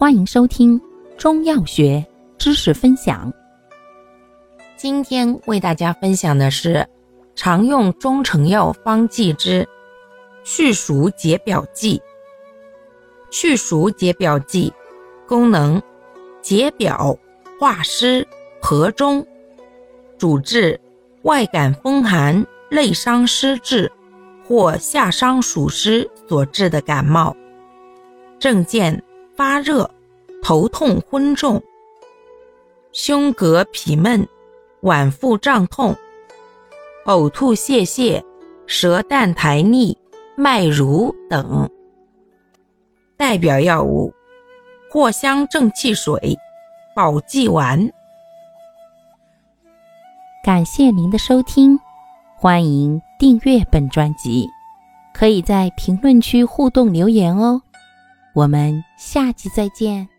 [0.00, 0.80] 欢迎收听
[1.16, 2.06] 中药学
[2.38, 3.32] 知识分享。
[4.76, 6.86] 今天为大家分享的是
[7.34, 9.68] 常用中成药方剂之
[10.44, 12.00] 去暑解表剂。
[13.32, 14.72] 去暑解表剂
[15.26, 15.82] 功能：
[16.40, 17.18] 解表、
[17.58, 18.24] 化湿、
[18.62, 19.26] 和中，
[20.16, 20.80] 主治
[21.22, 23.90] 外感风寒、内伤湿滞
[24.46, 27.34] 或下伤暑湿所致的感冒。
[28.38, 29.02] 症见。
[29.38, 29.88] 发热、
[30.42, 31.62] 头痛、昏重、
[32.90, 34.26] 胸膈痞闷、
[34.82, 35.94] 脘腹胀痛、
[37.06, 38.20] 呕吐泄泻、
[38.66, 39.96] 舌淡苔腻、
[40.34, 41.70] 脉濡等。
[43.16, 44.12] 代表药物：
[44.90, 46.36] 藿香正气水、
[46.92, 47.92] 保济丸。
[50.42, 51.78] 感谢您的收听，
[52.36, 54.48] 欢迎订阅本专辑，
[55.14, 57.62] 可以在评论区互动留言哦。
[58.38, 60.17] 我们下期再见。